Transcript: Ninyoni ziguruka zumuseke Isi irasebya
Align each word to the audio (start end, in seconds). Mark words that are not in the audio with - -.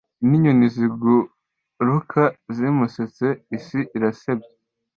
Ninyoni 0.27 0.67
ziguruka 0.75 2.21
zumuseke 2.55 3.27
Isi 3.57 3.79
irasebya 3.95 4.49